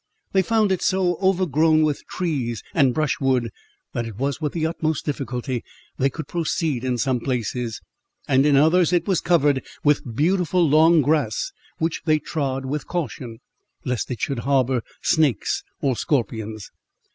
They 0.31 0.41
found 0.41 0.71
it 0.71 0.81
so 0.81 1.15
overgrown 1.21 1.83
with 1.83 2.07
trees 2.07 2.63
and 2.73 2.91
brushwood, 2.91 3.51
that 3.93 4.07
it 4.07 4.15
was 4.17 4.41
with 4.41 4.53
the 4.53 4.65
utmost 4.65 5.05
difficulty 5.05 5.63
they 5.99 6.09
could 6.09 6.27
proceed 6.27 6.83
in 6.83 6.97
some 6.97 7.19
places, 7.19 7.81
and 8.27 8.43
in 8.43 8.55
others 8.55 8.91
it 8.91 9.07
was 9.07 9.21
covered 9.21 9.63
with 9.83 10.15
beautiful 10.15 10.67
long 10.67 11.03
grass, 11.03 11.51
which 11.77 12.01
they 12.05 12.17
trod 12.17 12.65
with 12.65 12.87
caution, 12.87 13.41
lest 13.85 14.09
it 14.09 14.19
should 14.21 14.39
harbour 14.39 14.81
snakes 15.03 15.63
or 15.81 15.95
scorpions. 15.95 16.71